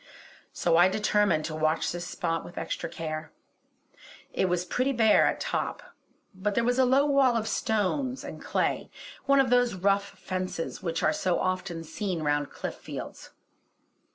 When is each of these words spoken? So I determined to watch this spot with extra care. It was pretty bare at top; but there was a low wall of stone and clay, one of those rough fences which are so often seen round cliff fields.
So 0.51 0.77
I 0.77 0.87
determined 0.89 1.45
to 1.45 1.55
watch 1.55 1.91
this 1.91 2.05
spot 2.07 2.43
with 2.43 2.57
extra 2.57 2.89
care. 2.89 3.31
It 4.33 4.49
was 4.49 4.65
pretty 4.65 4.93
bare 4.93 5.27
at 5.27 5.39
top; 5.39 5.93
but 6.33 6.55
there 6.55 6.63
was 6.63 6.79
a 6.79 6.85
low 6.85 7.05
wall 7.05 7.37
of 7.37 7.47
stone 7.47 8.17
and 8.23 8.43
clay, 8.43 8.89
one 9.27 9.39
of 9.39 9.51
those 9.51 9.75
rough 9.75 10.17
fences 10.17 10.81
which 10.81 11.03
are 11.03 11.13
so 11.13 11.37
often 11.39 11.83
seen 11.83 12.23
round 12.23 12.49
cliff 12.49 12.73
fields. 12.77 13.29